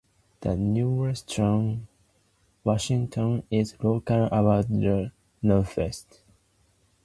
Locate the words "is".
3.51-3.75